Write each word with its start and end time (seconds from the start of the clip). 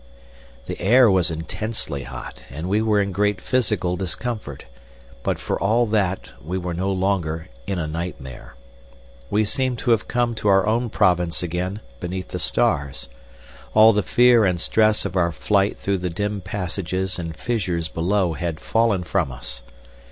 The 0.65 0.81
air 0.81 1.11
was 1.11 1.29
intensely 1.29 2.05
hot, 2.05 2.41
and 2.49 2.67
we 2.67 2.81
were 2.81 2.99
in 2.99 3.11
great 3.11 3.39
physical 3.39 3.95
discomfort, 3.95 4.65
but 5.21 5.37
for 5.37 5.61
all 5.61 5.85
that 5.85 6.31
we 6.43 6.57
were 6.57 6.73
no 6.73 6.91
longer 6.91 7.49
in 7.67 7.77
a 7.77 7.85
nightmare. 7.85 8.55
We 9.29 9.45
seemed 9.45 9.77
to 9.77 9.91
have 9.91 10.07
come 10.07 10.33
to 10.41 10.47
our 10.47 10.65
own 10.65 10.89
province 10.89 11.43
again, 11.43 11.81
beneath 11.99 12.29
the 12.29 12.39
stars. 12.39 13.09
All 13.75 13.93
the 13.93 14.01
fear 14.01 14.43
and 14.43 14.59
stress 14.59 15.05
of 15.05 15.15
our 15.15 15.31
flight 15.31 15.77
through 15.77 15.99
the 15.99 16.09
dim 16.09 16.41
passages 16.41 17.19
and 17.19 17.37
fissures 17.37 17.87
below 17.87 18.33
had 18.33 18.59
fallen 18.59 19.03
from 19.03 19.31
us. 19.31 19.61